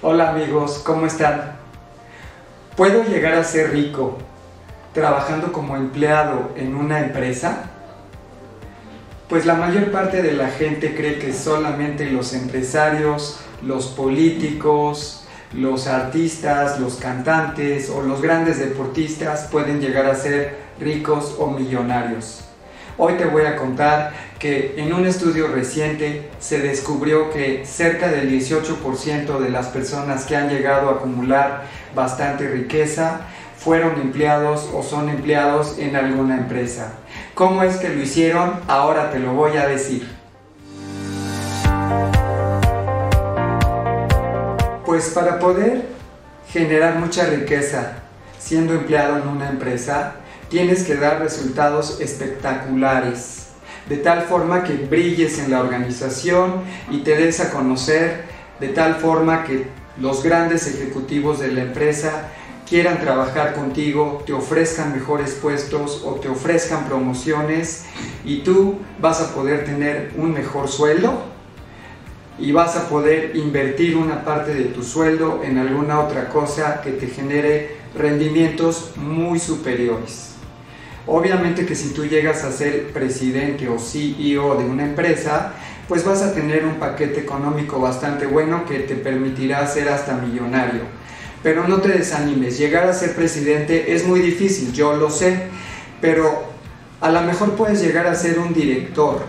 Hola 0.00 0.30
amigos, 0.30 0.80
¿cómo 0.84 1.06
están? 1.06 1.56
¿Puedo 2.76 3.02
llegar 3.02 3.34
a 3.34 3.42
ser 3.42 3.72
rico 3.72 4.16
trabajando 4.94 5.50
como 5.52 5.74
empleado 5.74 6.52
en 6.54 6.76
una 6.76 7.00
empresa? 7.00 7.64
Pues 9.28 9.44
la 9.44 9.54
mayor 9.54 9.90
parte 9.90 10.22
de 10.22 10.34
la 10.34 10.50
gente 10.50 10.94
cree 10.94 11.18
que 11.18 11.32
solamente 11.32 12.12
los 12.12 12.32
empresarios, 12.32 13.40
los 13.60 13.88
políticos, 13.88 15.26
los 15.52 15.88
artistas, 15.88 16.78
los 16.78 16.94
cantantes 16.94 17.90
o 17.90 18.00
los 18.00 18.22
grandes 18.22 18.60
deportistas 18.60 19.48
pueden 19.50 19.80
llegar 19.80 20.06
a 20.06 20.14
ser 20.14 20.58
ricos 20.78 21.34
o 21.40 21.48
millonarios. 21.48 22.44
Hoy 22.98 23.14
te 23.14 23.24
voy 23.24 23.46
a 23.46 23.56
contar 23.56 24.12
que 24.38 24.74
en 24.76 24.92
un 24.92 25.06
estudio 25.06 25.48
reciente 25.48 26.28
se 26.38 26.60
descubrió 26.60 27.30
que 27.30 27.66
cerca 27.66 28.08
del 28.08 28.30
18% 28.30 29.38
de 29.38 29.50
las 29.50 29.66
personas 29.66 30.24
que 30.24 30.36
han 30.36 30.48
llegado 30.48 30.88
a 30.88 30.92
acumular 30.94 31.64
bastante 31.94 32.48
riqueza 32.48 33.20
fueron 33.56 34.00
empleados 34.00 34.70
o 34.72 34.82
son 34.82 35.08
empleados 35.08 35.78
en 35.78 35.96
alguna 35.96 36.36
empresa. 36.36 36.92
¿Cómo 37.34 37.62
es 37.64 37.76
que 37.76 37.88
lo 37.88 38.00
hicieron? 38.00 38.60
Ahora 38.68 39.10
te 39.10 39.18
lo 39.18 39.32
voy 39.32 39.56
a 39.56 39.66
decir. 39.66 40.08
Pues 44.86 45.10
para 45.10 45.38
poder 45.38 45.86
generar 46.50 46.98
mucha 46.98 47.26
riqueza 47.26 47.94
siendo 48.38 48.72
empleado 48.72 49.18
en 49.18 49.28
una 49.28 49.50
empresa, 49.50 50.14
tienes 50.48 50.84
que 50.84 50.94
dar 50.94 51.20
resultados 51.20 52.00
espectaculares, 52.00 53.47
de 53.88 53.96
tal 53.96 54.22
forma 54.22 54.64
que 54.64 54.74
brilles 54.74 55.38
en 55.38 55.50
la 55.50 55.60
organización 55.60 56.62
y 56.90 56.98
te 56.98 57.16
des 57.16 57.40
a 57.40 57.50
conocer, 57.50 58.24
de 58.60 58.68
tal 58.68 58.96
forma 58.96 59.44
que 59.44 59.66
los 60.00 60.22
grandes 60.22 60.66
ejecutivos 60.66 61.40
de 61.40 61.52
la 61.52 61.62
empresa 61.62 62.28
quieran 62.68 63.00
trabajar 63.00 63.54
contigo, 63.54 64.22
te 64.26 64.32
ofrezcan 64.32 64.92
mejores 64.92 65.32
puestos 65.32 66.02
o 66.04 66.16
te 66.16 66.28
ofrezcan 66.28 66.84
promociones 66.86 67.84
y 68.24 68.40
tú 68.40 68.78
vas 69.00 69.20
a 69.20 69.34
poder 69.34 69.64
tener 69.64 70.12
un 70.16 70.32
mejor 70.32 70.68
sueldo 70.68 71.22
y 72.38 72.52
vas 72.52 72.76
a 72.76 72.88
poder 72.88 73.34
invertir 73.36 73.96
una 73.96 74.24
parte 74.24 74.54
de 74.54 74.64
tu 74.64 74.82
sueldo 74.82 75.40
en 75.42 75.58
alguna 75.58 76.00
otra 76.00 76.28
cosa 76.28 76.82
que 76.82 76.92
te 76.92 77.06
genere 77.06 77.76
rendimientos 77.96 78.92
muy 78.96 79.38
superiores. 79.38 80.37
Obviamente 81.10 81.64
que 81.64 81.74
si 81.74 81.94
tú 81.94 82.04
llegas 82.04 82.44
a 82.44 82.52
ser 82.52 82.92
presidente 82.92 83.66
o 83.66 83.78
CEO 83.78 84.56
de 84.56 84.64
una 84.64 84.84
empresa, 84.84 85.54
pues 85.88 86.04
vas 86.04 86.20
a 86.20 86.34
tener 86.34 86.66
un 86.66 86.74
paquete 86.74 87.20
económico 87.20 87.80
bastante 87.80 88.26
bueno 88.26 88.66
que 88.66 88.80
te 88.80 88.94
permitirá 88.94 89.66
ser 89.66 89.88
hasta 89.88 90.18
millonario. 90.18 90.82
Pero 91.42 91.66
no 91.66 91.78
te 91.78 91.88
desanimes, 91.88 92.58
llegar 92.58 92.86
a 92.86 92.92
ser 92.92 93.14
presidente 93.14 93.94
es 93.94 94.06
muy 94.06 94.20
difícil, 94.20 94.72
yo 94.74 94.96
lo 94.96 95.08
sé, 95.08 95.44
pero 96.02 96.44
a 97.00 97.10
lo 97.10 97.22
mejor 97.22 97.52
puedes 97.52 97.80
llegar 97.80 98.06
a 98.06 98.14
ser 98.14 98.38
un 98.38 98.52
director 98.52 99.22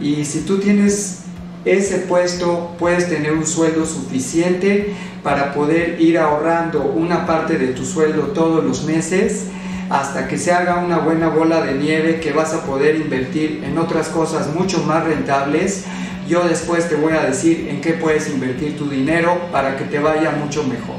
y 0.00 0.24
si 0.24 0.40
tú 0.40 0.58
tienes 0.58 1.22
ese 1.66 1.98
puesto 1.98 2.76
puedes 2.78 3.08
tener 3.10 3.32
un 3.32 3.46
sueldo 3.46 3.84
suficiente 3.84 4.94
para 5.22 5.52
poder 5.52 6.00
ir 6.00 6.18
ahorrando 6.18 6.82
una 6.82 7.26
parte 7.26 7.58
de 7.58 7.68
tu 7.68 7.84
sueldo 7.84 8.28
todos 8.28 8.64
los 8.64 8.84
meses 8.84 9.46
hasta 9.90 10.26
que 10.26 10.38
se 10.38 10.52
haga 10.52 10.76
una 10.76 10.98
buena 10.98 11.28
bola 11.28 11.60
de 11.60 11.74
nieve 11.74 12.20
que 12.20 12.32
vas 12.32 12.54
a 12.54 12.64
poder 12.64 12.96
invertir 12.96 13.62
en 13.64 13.78
otras 13.78 14.08
cosas 14.08 14.52
mucho 14.54 14.82
más 14.82 15.04
rentables. 15.04 15.84
Yo 16.28 16.46
después 16.46 16.88
te 16.88 16.96
voy 16.96 17.12
a 17.12 17.22
decir 17.22 17.68
en 17.68 17.80
qué 17.80 17.92
puedes 17.92 18.28
invertir 18.28 18.76
tu 18.76 18.88
dinero 18.88 19.38
para 19.52 19.76
que 19.76 19.84
te 19.84 19.98
vaya 20.00 20.32
mucho 20.32 20.64
mejor. 20.64 20.96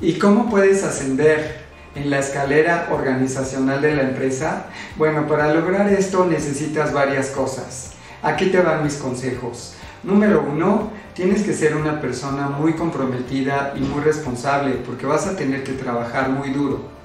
¿Y 0.00 0.14
cómo 0.14 0.48
puedes 0.48 0.82
ascender 0.82 1.62
en 1.94 2.08
la 2.08 2.20
escalera 2.20 2.88
organizacional 2.90 3.82
de 3.82 3.96
la 3.96 4.02
empresa? 4.02 4.66
Bueno, 4.96 5.26
para 5.26 5.52
lograr 5.52 5.88
esto 5.92 6.24
necesitas 6.24 6.92
varias 6.92 7.28
cosas. 7.28 7.92
Aquí 8.22 8.46
te 8.46 8.60
van 8.60 8.82
mis 8.82 8.94
consejos. 8.94 9.74
Número 10.02 10.44
uno, 10.50 10.90
tienes 11.12 11.42
que 11.42 11.52
ser 11.52 11.76
una 11.76 12.00
persona 12.00 12.48
muy 12.48 12.72
comprometida 12.72 13.74
y 13.76 13.80
muy 13.80 14.02
responsable 14.02 14.76
porque 14.86 15.06
vas 15.06 15.26
a 15.26 15.36
tener 15.36 15.62
que 15.64 15.72
trabajar 15.72 16.30
muy 16.30 16.50
duro. 16.50 17.01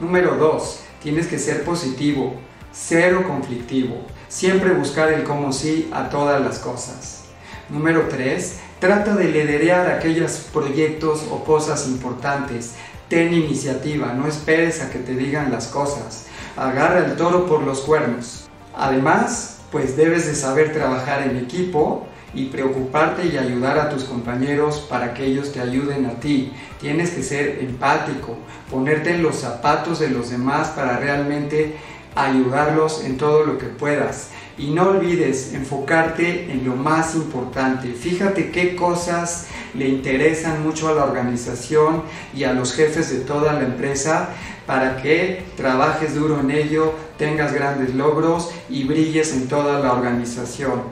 Número 0.00 0.36
2. 0.36 0.80
Tienes 1.02 1.26
que 1.26 1.40
ser 1.40 1.64
positivo, 1.64 2.34
cero 2.72 3.24
conflictivo, 3.26 3.96
siempre 4.28 4.72
buscar 4.72 5.12
el 5.12 5.24
cómo 5.24 5.52
sí 5.52 5.90
a 5.92 6.08
todas 6.08 6.40
las 6.40 6.60
cosas. 6.60 7.24
Número 7.68 8.06
3. 8.08 8.60
Trata 8.78 9.16
de 9.16 9.24
liderear 9.24 9.90
aquellos 9.90 10.46
proyectos 10.52 11.24
o 11.32 11.42
cosas 11.42 11.88
importantes. 11.88 12.74
Ten 13.08 13.34
iniciativa, 13.34 14.12
no 14.12 14.28
esperes 14.28 14.80
a 14.82 14.90
que 14.90 15.00
te 15.00 15.14
digan 15.14 15.50
las 15.50 15.66
cosas. 15.66 16.26
Agarra 16.56 17.00
el 17.04 17.16
toro 17.16 17.46
por 17.46 17.62
los 17.62 17.80
cuernos. 17.80 18.48
Además, 18.76 19.58
pues 19.72 19.96
debes 19.96 20.26
de 20.26 20.36
saber 20.36 20.72
trabajar 20.72 21.22
en 21.22 21.38
equipo 21.38 22.06
y 22.34 22.46
preocuparte 22.46 23.26
y 23.26 23.38
ayudar 23.38 23.78
a 23.78 23.88
tus 23.88 24.04
compañeros 24.04 24.86
para 24.88 25.14
que 25.14 25.24
ellos 25.24 25.52
te 25.52 25.60
ayuden 25.60 26.06
a 26.06 26.20
ti. 26.20 26.52
Tienes 26.80 27.10
que 27.10 27.22
ser 27.22 27.58
empático, 27.60 28.36
ponerte 28.70 29.14
en 29.14 29.22
los 29.22 29.36
zapatos 29.36 29.98
de 29.98 30.10
los 30.10 30.30
demás 30.30 30.68
para 30.68 30.98
realmente 30.98 31.76
ayudarlos 32.14 33.04
en 33.04 33.16
todo 33.16 33.44
lo 33.44 33.58
que 33.58 33.66
puedas. 33.66 34.30
Y 34.58 34.70
no 34.70 34.88
olvides 34.88 35.54
enfocarte 35.54 36.50
en 36.50 36.64
lo 36.64 36.74
más 36.74 37.14
importante. 37.14 37.92
Fíjate 37.92 38.50
qué 38.50 38.74
cosas 38.74 39.46
le 39.74 39.88
interesan 39.88 40.62
mucho 40.64 40.88
a 40.88 40.94
la 40.94 41.04
organización 41.04 42.02
y 42.34 42.44
a 42.44 42.52
los 42.52 42.74
jefes 42.74 43.10
de 43.10 43.20
toda 43.20 43.52
la 43.52 43.62
empresa 43.62 44.30
para 44.66 45.00
que 45.00 45.44
trabajes 45.56 46.14
duro 46.14 46.40
en 46.40 46.50
ello, 46.50 46.92
tengas 47.18 47.52
grandes 47.52 47.94
logros 47.94 48.50
y 48.70 48.84
brilles 48.84 49.32
en 49.32 49.48
toda 49.48 49.80
la 49.80 49.92
organización. 49.92 50.82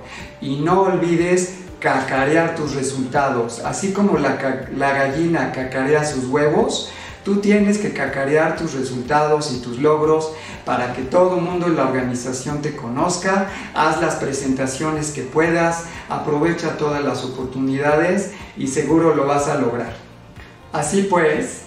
Y 0.40 0.56
no 0.56 0.82
olvides 0.82 1.54
cacarear 1.80 2.56
tus 2.56 2.74
resultados. 2.74 3.60
Así 3.60 3.92
como 3.92 4.18
la, 4.18 4.36
gallina 4.36 5.52
cacarea 5.52 6.04
sus 6.04 6.26
huevos, 6.26 6.92
Tú 7.24 7.40
tienes 7.40 7.78
que 7.78 7.92
cacarear 7.92 8.56
tus 8.56 8.74
resultados 8.74 9.50
y 9.50 9.58
tus 9.58 9.80
logros 9.80 10.30
para 10.64 10.92
que 10.92 11.02
todo 11.02 11.34
el 11.34 11.42
mundo 11.42 11.66
en 11.66 11.74
la 11.74 11.88
organización 11.88 12.62
te 12.62 12.76
conozca. 12.76 13.48
Haz 13.74 14.00
las 14.00 14.14
presentaciones 14.14 15.10
que 15.10 15.22
puedas, 15.22 15.86
aprovecha 16.08 16.76
todas 16.76 17.02
las 17.02 17.24
oportunidades 17.24 18.30
y 18.56 18.68
seguro 18.68 19.16
lo 19.16 19.26
vas 19.26 19.48
a 19.48 19.58
lograr. 19.58 19.92
Así 20.72 21.02
pues, 21.02 21.65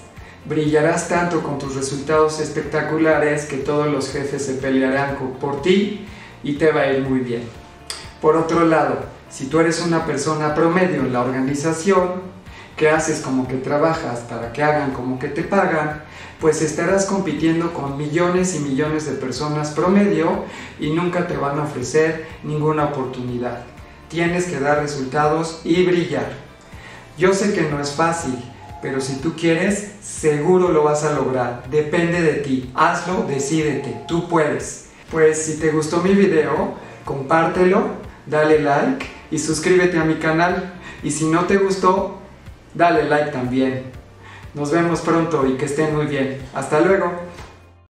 brillarás 0.50 1.08
tanto 1.08 1.44
con 1.44 1.60
tus 1.60 1.76
resultados 1.76 2.40
espectaculares 2.40 3.46
que 3.46 3.58
todos 3.58 3.88
los 3.88 4.12
jefes 4.12 4.44
se 4.44 4.56
pelearán 4.56 5.16
por 5.40 5.62
ti 5.62 6.08
y 6.44 6.54
te 6.54 6.72
va 6.72 6.82
a 6.82 6.92
ir 6.92 7.08
muy 7.08 7.20
bien. 7.20 7.44
Por 8.20 8.36
otro 8.36 8.66
lado, 8.66 8.98
si 9.30 9.46
tú 9.46 9.60
eres 9.60 9.80
una 9.82 10.08
persona 10.08 10.56
promedio 10.56 11.02
en 11.02 11.14
la 11.14 11.22
organización, 11.22 12.40
que 12.76 12.90
haces 12.90 13.20
como 13.20 13.48
que 13.48 13.58
trabajas 13.58 14.22
para 14.22 14.52
que 14.52 14.64
hagan 14.64 14.92
como 14.92 15.20
que 15.20 15.28
te 15.28 15.44
pagan, 15.44 16.02
pues 16.40 16.62
estarás 16.62 17.06
compitiendo 17.06 17.74
con 17.74 17.98
millones 17.98 18.56
y 18.56 18.60
millones 18.60 19.06
de 19.06 19.12
personas 19.18 19.72
promedio 19.72 20.46
y 20.80 20.90
nunca 20.92 21.28
te 21.28 21.36
van 21.38 21.60
a 21.60 21.64
ofrecer 21.64 22.26
ninguna 22.42 22.86
oportunidad. 22.86 23.66
Tienes 24.08 24.46
que 24.46 24.60
dar 24.60 24.80
resultados 24.80 25.62
y 25.66 25.86
brillar. 25.86 26.32
Yo 27.18 27.34
sé 27.34 27.54
que 27.54 27.64
no 27.64 27.82
es 27.82 27.92
fácil, 27.92 28.42
pero 28.82 29.02
si 29.02 29.18
tú 29.18 29.34
quieres, 29.36 29.92
seguro 30.02 30.70
lo 30.70 30.84
vas 30.84 31.04
a 31.04 31.14
lograr. 31.14 31.64
Depende 31.70 32.22
de 32.22 32.34
ti. 32.36 32.72
Hazlo, 32.76 33.26
decídete. 33.28 34.04
Tú 34.08 34.28
puedes. 34.30 34.90
Pues 35.12 35.44
si 35.44 35.60
te 35.60 35.72
gustó 35.72 36.02
mi 36.02 36.14
video, 36.14 36.76
compártelo, 37.04 37.84
dale 38.26 38.60
like 38.60 39.06
y 39.32 39.40
suscríbete 39.40 39.98
a 39.98 40.06
mi 40.06 40.16
canal. 40.16 40.74
Y 41.04 41.12
si 41.12 41.26
no 41.26 41.46
te 41.46 41.58
gustó, 41.58 42.20
dale 42.74 43.06
like 43.06 43.32
también. 43.32 43.84
Nos 44.54 44.72
vemos 44.72 45.02
pronto 45.02 45.46
y 45.46 45.54
que 45.58 45.66
estén 45.66 45.96
muy 45.96 46.06
bien. 46.06 46.42
Hasta 46.54 46.80
luego. 46.80 47.12